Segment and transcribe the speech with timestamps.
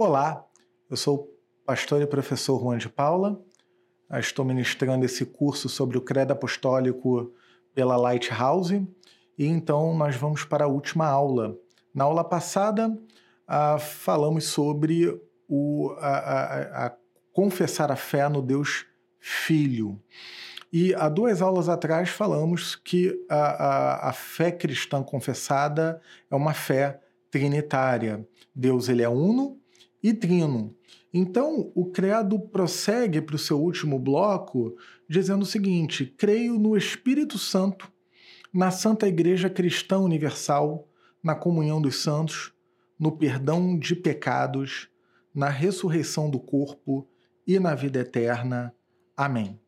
[0.00, 0.46] Olá,
[0.88, 1.28] eu sou o
[1.66, 3.42] pastor e professor Juan de Paula.
[4.12, 7.32] Estou ministrando esse curso sobre o credo apostólico
[7.74, 8.86] pela Lighthouse
[9.36, 11.58] e então nós vamos para a última aula.
[11.92, 12.96] Na aula passada,
[13.44, 16.96] ah, falamos sobre o, a, a, a
[17.32, 18.86] confessar a fé no Deus
[19.18, 20.00] Filho.
[20.72, 26.54] E há duas aulas atrás falamos que a, a, a, fé cristã confessada é uma
[26.54, 27.00] fé
[27.32, 28.24] trinitária.
[28.54, 29.58] Deus ele é uno
[30.02, 30.74] e trino.
[31.12, 34.76] Então, o credo prossegue para o seu último bloco
[35.08, 37.90] dizendo o seguinte: creio no Espírito Santo,
[38.52, 40.88] na Santa Igreja Cristã Universal,
[41.22, 42.52] na comunhão dos santos,
[42.98, 44.88] no perdão de pecados,
[45.34, 47.08] na ressurreição do corpo
[47.46, 48.74] e na vida eterna.
[49.16, 49.58] Amém.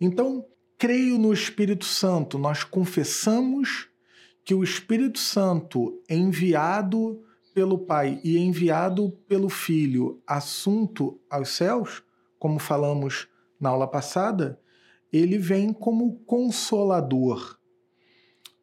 [0.00, 0.46] Então,
[0.78, 3.88] creio no Espírito Santo, nós confessamos
[4.44, 7.22] que o Espírito Santo enviado
[7.54, 12.02] pelo Pai e enviado pelo Filho, assunto aos céus,
[12.38, 13.28] como falamos
[13.60, 14.58] na aula passada,
[15.12, 17.58] ele vem como consolador.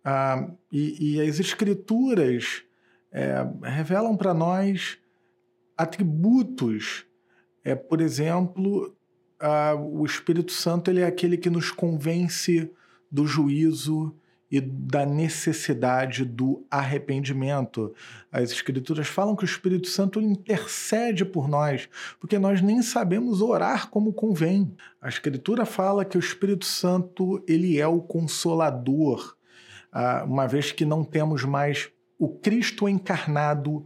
[0.03, 2.63] Ah, e, e, as Escrituras
[3.11, 4.97] é, revelam para nós
[5.77, 7.05] atributos,
[7.63, 8.95] é, por exemplo,
[9.39, 12.71] ah, o Espírito Santo ele é aquele que nos convence
[13.11, 14.15] do juízo
[14.51, 17.93] e da necessidade do arrependimento.
[18.31, 21.87] As Escrituras falam que o Espírito Santo intercede por nós,
[22.19, 24.75] porque nós nem sabemos orar como convém.
[25.01, 29.35] A Escritura fala que o Espírito Santo ele é o consolador,
[29.91, 33.85] ah, uma vez que não temos mais o Cristo encarnado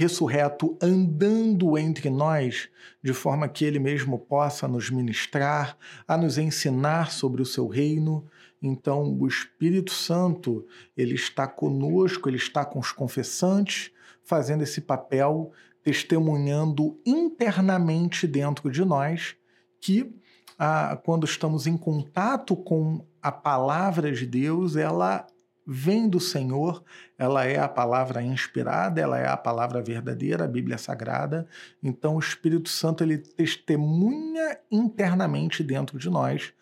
[0.00, 2.70] ressurreto andando entre nós,
[3.02, 5.76] de forma que ele mesmo possa nos ministrar,
[6.08, 8.24] a nos ensinar sobre o seu reino.
[8.62, 13.90] Então, o Espírito Santo, ele está conosco, ele está com os confessantes,
[14.24, 19.36] fazendo esse papel, testemunhando internamente dentro de nós
[19.82, 20.14] que
[20.58, 25.26] ah, quando estamos em contato com a palavra de Deus, ela
[25.66, 26.82] vem do Senhor,
[27.16, 31.46] ela é a palavra inspirada, ela é a palavra verdadeira, a Bíblia Sagrada.
[31.82, 36.52] Então o Espírito Santo ele testemunha internamente dentro de nós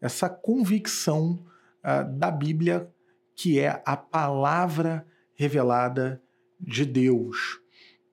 [0.00, 1.44] essa convicção
[1.82, 2.90] uh, da Bíblia
[3.34, 6.20] que é a palavra revelada
[6.60, 7.60] de Deus.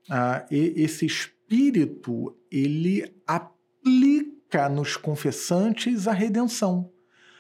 [0.08, 6.92] Uh, e esse Espírito ele aplica nos confessantes a redenção.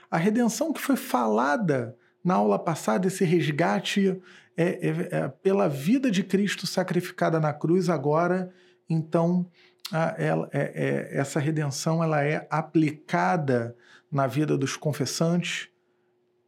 [0.10, 1.96] A redenção que foi falada
[2.26, 4.20] na aula passada, esse resgate
[4.58, 8.52] é, é, é, pela vida de Cristo sacrificada na cruz, agora,
[8.90, 9.46] então,
[9.92, 13.78] a, ela, é, é, essa redenção ela é aplicada
[14.12, 15.70] na vida dos confessantes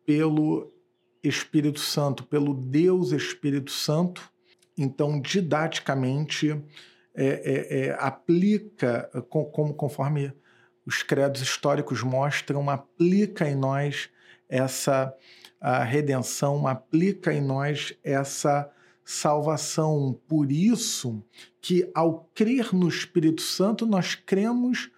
[0.03, 0.73] pelo
[1.23, 4.27] Espírito Santo, pelo Deus Espírito Santo.
[4.75, 6.59] Então, didaticamente,
[7.13, 10.33] é, aplica, como conforme
[10.85, 14.09] os credos históricos mostram, aplica em nós
[14.49, 15.13] essa
[15.59, 18.71] a redenção, aplica em nós essa
[19.03, 20.19] salvação.
[20.27, 21.23] Por isso
[21.61, 24.91] que ao crer no Espírito Santo, nós cremos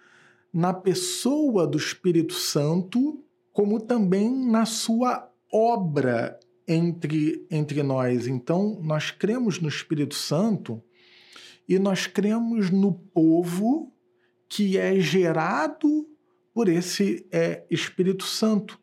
[0.52, 3.22] na pessoa do Espírito Santo,
[3.52, 8.26] como também na sua obra entre, entre nós.
[8.26, 10.82] Então, nós cremos no Espírito Santo
[11.68, 13.92] e nós cremos no povo
[14.48, 16.08] que é gerado
[16.52, 18.79] por esse é, Espírito Santo.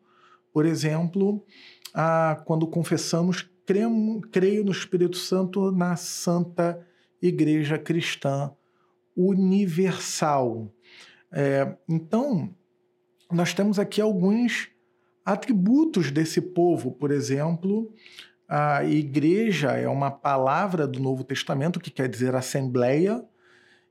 [0.58, 1.46] Por exemplo,
[1.94, 6.84] ah, quando confessamos, cremo, creio no Espírito Santo na Santa
[7.22, 8.50] Igreja Cristã
[9.16, 10.74] Universal.
[11.30, 12.52] É, então,
[13.30, 14.68] nós temos aqui alguns
[15.24, 17.94] atributos desse povo, por exemplo,
[18.48, 23.24] a igreja é uma palavra do Novo Testamento que quer dizer assembleia,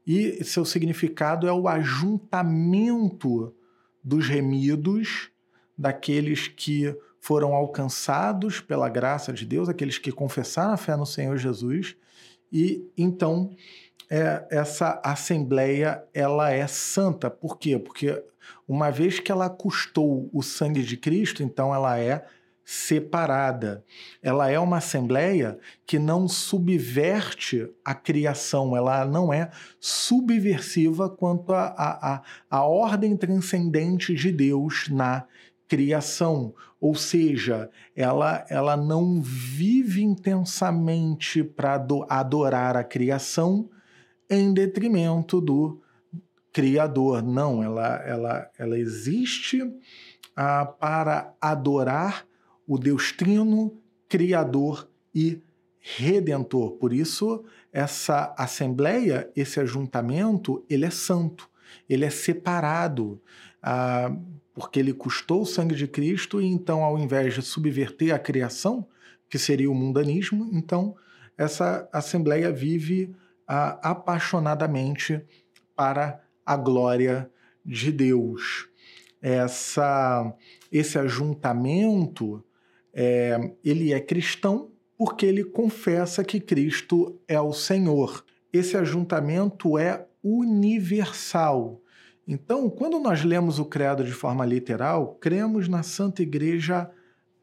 [0.05, 3.55] e seu significado é o ajuntamento
[4.03, 5.31] dos remidos
[5.77, 11.37] daqueles que foram alcançados pela graça de Deus, aqueles que confessaram a fé no Senhor
[11.37, 11.95] Jesus,
[12.51, 13.51] e então
[14.09, 17.29] é, essa assembleia ela é santa.
[17.29, 17.77] Por quê?
[17.77, 18.23] Porque
[18.67, 22.25] uma vez que ela custou o sangue de Cristo, então ela é
[22.63, 23.81] separada.
[24.21, 29.49] Ela é uma assembleia que não subverte a criação, ela não é
[29.79, 35.25] subversiva quanto à a, a, a, ordem transcendente de Deus na
[35.67, 43.69] criação, ou seja, ela, ela não vive intensamente para adorar a criação
[44.29, 45.81] em detrimento do
[46.53, 47.21] Criador.
[47.21, 49.61] Não, ela, ela, ela existe
[50.35, 52.25] ah, para adorar
[52.65, 53.77] o Deus Trino,
[54.09, 55.41] Criador e
[55.79, 56.71] Redentor.
[56.71, 61.49] Por isso, essa assembleia, esse ajuntamento, ele é santo,
[61.89, 63.21] ele é separado,
[63.61, 64.15] ah,
[64.53, 68.87] porque ele custou o sangue de Cristo, e então, ao invés de subverter a criação,
[69.29, 70.95] que seria o mundanismo, então
[71.37, 73.15] essa assembleia vive
[73.47, 75.21] ah, apaixonadamente
[75.75, 77.29] para a glória
[77.63, 78.67] de Deus.
[79.21, 80.33] Essa,
[80.71, 82.43] esse ajuntamento,
[82.93, 88.25] é, ele é cristão porque ele confessa que Cristo é o Senhor.
[88.51, 91.81] Esse ajuntamento é universal.
[92.27, 96.89] Então, quando nós lemos o credo de forma literal, cremos na Santa Igreja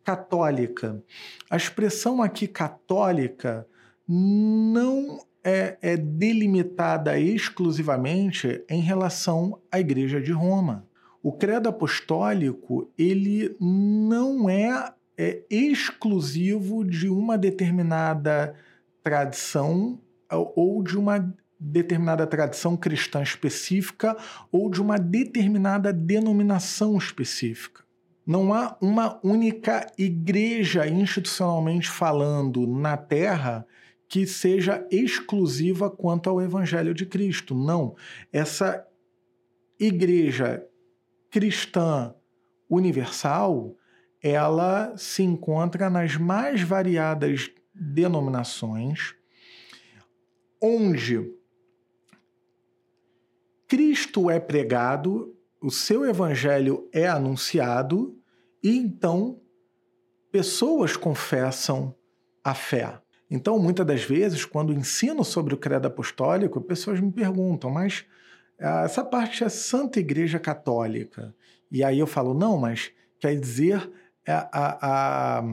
[0.05, 1.03] Católica.
[1.49, 3.67] A expressão aqui católica
[4.07, 10.87] não é, é delimitada exclusivamente em relação à Igreja de Roma.
[11.23, 18.55] O credo apostólico ele não é, é exclusivo de uma determinada
[19.03, 19.99] tradição
[20.31, 24.17] ou de uma determinada tradição cristã específica
[24.53, 27.83] ou de uma determinada denominação específica.
[28.27, 33.67] Não há uma única igreja institucionalmente falando na Terra
[34.09, 37.55] que seja exclusiva quanto ao Evangelho de Cristo.
[37.55, 37.97] Não.
[38.33, 38.87] Essa
[39.79, 40.65] igreja
[41.31, 42.15] cristã
[42.69, 43.77] universal,
[44.23, 49.15] ela se encontra nas mais variadas denominações,
[50.63, 51.34] onde
[53.75, 58.17] Cristo é pregado, o seu evangelho é anunciado
[58.63, 59.41] e então
[60.31, 61.93] pessoas confessam
[62.45, 63.01] a fé.
[63.29, 68.05] Então, muitas das vezes, quando ensino sobre o credo apostólico, pessoas me perguntam, mas
[68.61, 71.35] ah, essa parte é Santa Igreja Católica.
[71.69, 73.91] E aí eu falo, não, mas quer dizer
[74.25, 75.45] é a, a,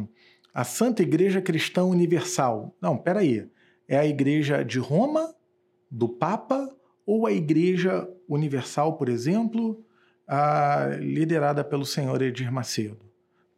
[0.53, 2.71] a Santa Igreja Cristã Universal.
[2.79, 3.49] Não, peraí.
[3.87, 5.33] É a Igreja de Roma,
[5.89, 6.69] do Papa,
[7.11, 9.83] ou a Igreja Universal, por exemplo,
[10.25, 13.01] a, liderada pelo senhor Edir Macedo?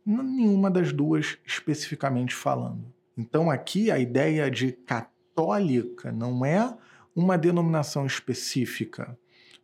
[0.04, 2.92] Nenhuma das duas especificamente falando.
[3.16, 6.76] Então, aqui a ideia de católica não é
[7.16, 9.16] uma denominação específica,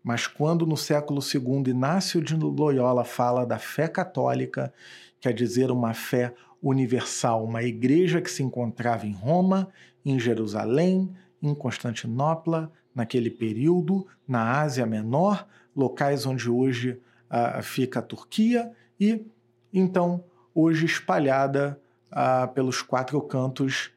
[0.03, 4.71] mas quando no século II Inácio de Loyola fala da fé católica,
[5.19, 6.31] quer dizer uma fé
[6.61, 9.67] universal, uma igreja que se encontrava em Roma,
[10.05, 18.03] em Jerusalém, em Constantinopla, naquele período, na Ásia Menor, locais onde hoje uh, fica a
[18.03, 19.25] Turquia, e
[19.71, 21.79] então hoje espalhada
[22.11, 23.91] uh, pelos quatro cantos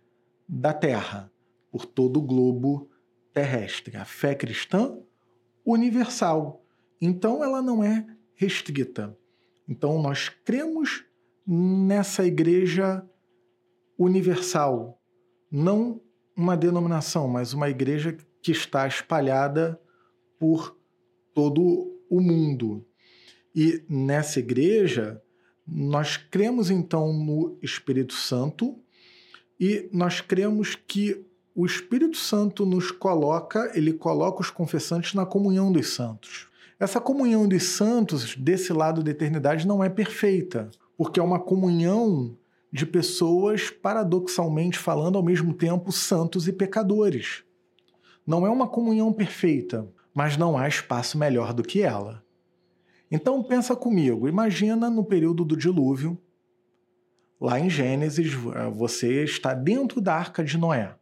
[0.49, 1.31] da Terra,
[1.71, 2.91] por todo o globo
[3.33, 3.97] terrestre.
[3.97, 4.97] A fé cristã
[5.65, 6.63] universal.
[7.01, 9.17] Então ela não é restrita.
[9.69, 11.05] Então nós cremos
[11.47, 13.05] nessa igreja
[13.99, 15.01] universal,
[15.51, 16.01] não
[16.37, 19.81] uma denominação, mas uma igreja que está espalhada
[20.39, 20.77] por
[21.33, 22.85] todo o mundo.
[23.55, 25.23] E nessa igreja,
[25.67, 28.79] nós cremos então no Espírito Santo
[29.61, 31.25] e nós cremos que
[31.55, 36.49] o Espírito Santo nos coloca, ele coloca os confessantes na comunhão dos santos.
[36.81, 42.37] Essa comunhão dos santos, desse lado da eternidade, não é perfeita, porque é uma comunhão
[42.73, 47.45] de pessoas, paradoxalmente falando, ao mesmo tempo santos e pecadores.
[48.27, 52.25] Não é uma comunhão perfeita, mas não há espaço melhor do que ela.
[53.11, 56.19] Então pensa comigo, imagina no período do dilúvio,
[57.41, 58.33] lá em Gênesis,
[58.73, 60.95] você está dentro da arca de Noé.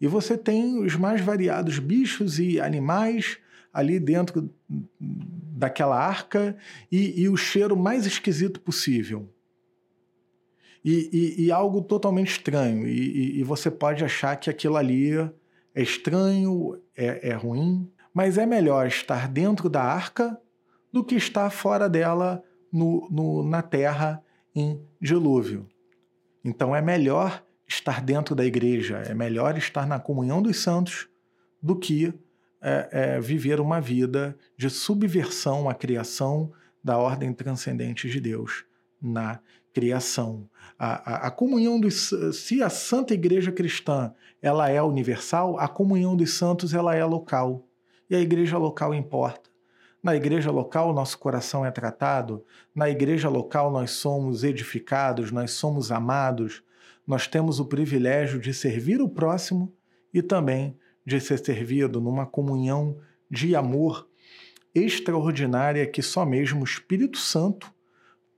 [0.00, 3.38] E você tem os mais variados bichos e animais
[3.72, 4.50] ali dentro
[4.98, 6.56] daquela arca
[6.90, 9.28] e, e o cheiro mais esquisito possível.
[10.84, 11.08] E,
[11.38, 12.86] e, e algo totalmente estranho.
[12.86, 15.12] E, você pode achar que aquilo ali
[15.74, 20.40] é estranho, é, é ruim, mas é melhor estar dentro da arca
[20.92, 24.22] do que estar fora dela no, no, na terra
[24.54, 25.68] em dilúvio.
[26.44, 31.08] Então é melhor estar dentro da igreja, é melhor estar na comunhão dos santos
[31.60, 32.14] do que
[32.62, 36.52] é, é, viver uma vida de subversão à criação
[36.82, 38.64] da ordem transcendente de Deus
[39.00, 39.40] na
[39.74, 40.48] criação.
[40.78, 46.16] A, a, a, comunhão dos se a Santa Igreja Cristã ela é universal, a comunhão
[46.16, 47.66] dos santos ela é local
[48.08, 49.50] e a igreja local importa.
[50.02, 55.90] Na igreja local, nosso coração é tratado, na igreja local, nós somos edificados, nós somos
[55.90, 56.62] amados,
[57.06, 59.72] nós temos o privilégio de servir o próximo
[60.12, 60.76] e também
[61.06, 62.98] de ser servido numa comunhão
[63.30, 64.06] de amor
[64.74, 67.73] extraordinária que só mesmo o Espírito Santo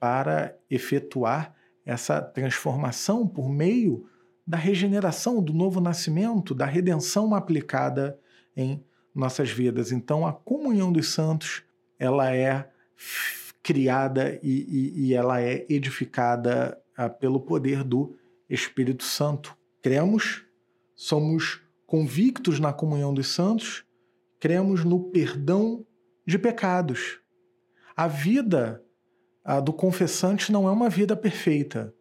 [0.06, 1.52] para efetuar
[1.84, 4.08] essa transformação por meio
[4.46, 8.16] da regeneração, do novo nascimento, da redenção aplicada
[8.56, 9.90] em nossas vidas.
[9.90, 11.64] Então, a comunhão dos santos,
[11.98, 12.70] ela é
[13.64, 18.16] criada e, e, e ela é edificada ah, pelo poder do
[18.48, 19.58] Espírito Santo.
[19.82, 20.44] Cremos,
[20.94, 23.84] somos convictos na comunhão dos santos,
[24.38, 25.84] cremos no perdão
[26.24, 27.18] de pecados.
[27.96, 28.85] A vida
[29.46, 31.94] a do confessante não é uma vida perfeita.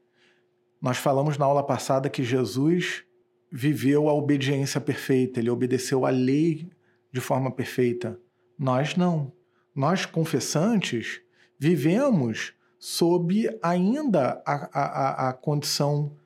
[0.82, 3.04] Nós falamos na aula passada que Jesus
[3.52, 6.68] viveu a obediência perfeita, ele obedeceu a lei
[7.12, 8.20] de forma perfeita.
[8.58, 9.32] Nós não.
[9.76, 11.22] Nós, confessantes,
[11.60, 16.18] vivemos sob ainda a, a, a condição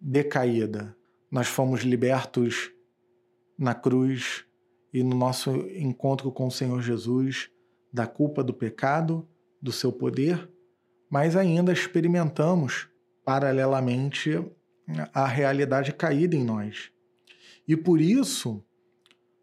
[0.00, 0.96] decaída.
[1.30, 2.72] Nós fomos libertos
[3.58, 4.46] na cruz
[4.90, 7.50] e no nosso encontro com o Senhor Jesus
[7.92, 9.28] da culpa do pecado,
[9.60, 10.48] do seu poder,
[11.12, 12.88] mas ainda experimentamos
[13.22, 14.42] paralelamente
[15.12, 16.90] a realidade caída em nós.
[17.68, 18.64] E por isso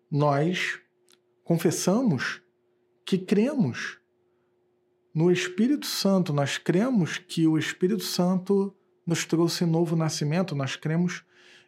[0.10, 0.80] nós
[1.44, 2.42] confessamos
[3.06, 4.00] que cremos
[5.14, 11.24] no Espírito Santo, nós cremos que o Espírito Santo nos trouxe novo nascimento, nós cremos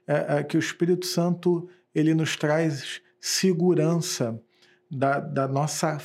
[0.08, 4.41] é, é, que o Espírito Santo ele nos traz segurança
[4.89, 6.00] da, da, nossa,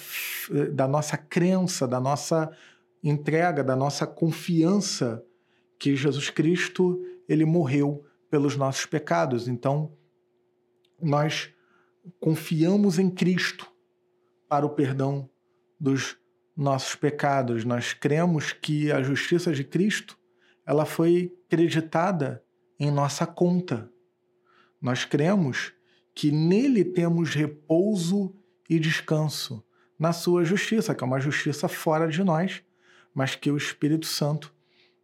[0.74, 2.54] da nossa crença, da nossa
[3.02, 5.24] entrega, da nossa confiança
[5.78, 9.48] que Jesus Cristo ele morreu pelos nossos pecados.
[9.48, 9.92] Então,
[11.00, 11.52] nós
[12.20, 13.70] confiamos em Cristo
[14.48, 15.28] para o perdão
[15.78, 16.16] dos
[16.56, 17.64] nossos pecados.
[17.64, 20.18] Nós cremos que a justiça de Cristo
[20.64, 22.42] ela foi creditada
[22.78, 23.90] em nossa conta.
[24.80, 25.72] Nós cremos
[26.14, 28.34] que nele temos repouso
[28.68, 29.64] e descanso
[29.98, 32.62] na sua justiça, que é uma justiça fora de nós,
[33.16, 34.52] mas que o Espírito Santo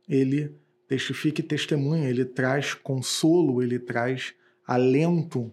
[0.06, 0.54] ele
[0.86, 4.34] testifica e testemunha, ele traz consolo, ele traz
[4.66, 5.50] alento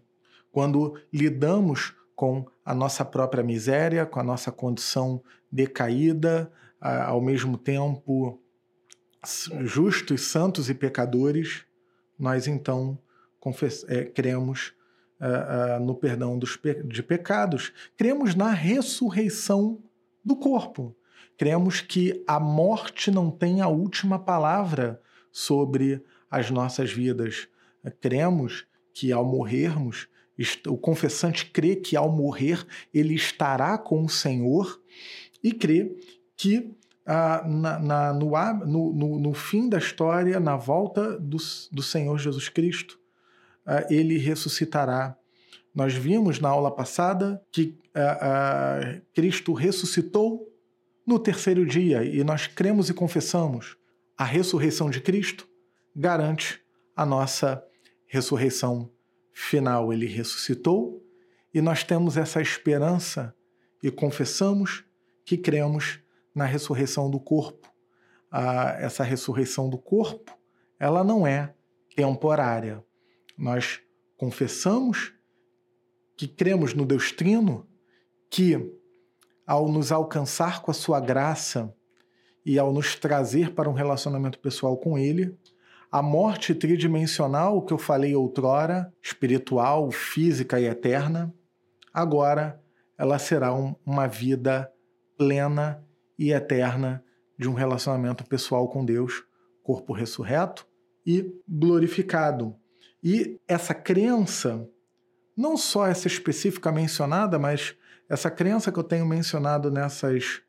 [0.52, 6.52] quando lidamos com a nossa própria miséria, com a nossa condição decaída,
[6.82, 8.38] ao mesmo tempo
[9.62, 11.64] justos, santos e pecadores,
[12.18, 13.00] nós então
[13.88, 14.74] é, cremos
[15.22, 19.82] uh, uh, no perdão pe de pecados, cremos na ressurreição
[20.24, 20.94] do corpo,
[21.40, 27.48] cremos que a morte não tem a última palavra sobre as nossas vidas,
[28.02, 30.10] cremos que ao morrermos
[30.68, 34.82] o confessante crê que ao morrer ele estará com o Senhor
[35.42, 35.98] e crê
[36.36, 41.38] que ah, na, na, no, no, no, fim da história, na volta do,
[41.72, 43.00] do Senhor Jesus Cristo,
[43.66, 45.18] ah, ele ressuscitará.
[45.74, 50.49] Nós vimos na aula passada que ah, ah Cristo ressuscitou
[51.10, 53.76] no terceiro dia e nós cremos e confessamos.
[54.16, 55.50] A ressurreição de Cristo
[55.96, 56.62] garante
[56.96, 57.64] a nossa
[58.06, 58.92] ressurreição
[59.34, 61.04] final ele ressuscitou
[61.52, 63.36] e nós temos essa esperança
[63.82, 64.86] e confessamos
[65.26, 66.00] que cremos
[66.36, 67.68] na ressurreição do corpo.
[68.30, 70.38] Ah, essa ressurreição do corpo,
[70.80, 71.56] ela não é
[71.96, 72.86] temporária.
[73.36, 73.82] Nós
[74.16, 75.12] confessamos
[76.16, 77.68] que cremos no Deus Trino,
[78.30, 78.79] que
[79.50, 81.74] ao nos alcançar com a sua graça
[82.46, 85.36] e ao nos trazer para um relacionamento pessoal com Ele,
[85.92, 91.34] a morte tridimensional que eu falei outrora, espiritual, física e eterna,
[91.92, 92.62] agora
[92.96, 94.72] ela será um, uma vida
[95.18, 95.84] plena
[96.16, 97.04] e eterna
[97.36, 99.24] de um relacionamento pessoal com Deus,
[99.64, 100.68] corpo ressurreto
[101.04, 102.56] e glorificado.
[103.04, 104.70] E essa crença,
[105.36, 107.76] não só essa específica mencionada, mas
[108.10, 110.42] essa crença que eu tenho mencionado nessas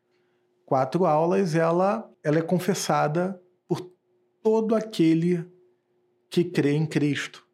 [0.64, 3.40] quatro aulas, ela, ela é confessada
[4.42, 5.46] todo aquele
[6.30, 7.46] que crê em Cristo.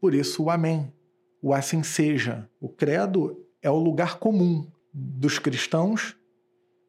[0.00, 0.92] Por isso, o Amém,
[1.40, 2.48] o assim seja.
[2.60, 6.16] O credo é o lugar comum dos cristãos,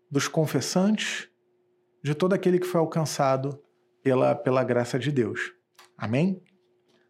[0.10, 1.29] dos confessantes,
[2.03, 3.60] de todo aquele que foi alcançado
[4.03, 5.53] pela, pela graça de Deus.
[5.98, 6.41] Amém?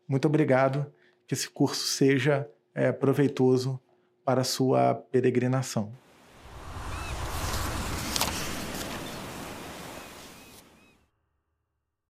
[0.07, 0.91] Muito obrigado.
[1.27, 3.79] Que esse curso seja é, proveitoso
[4.25, 5.91] para sua peregrinação.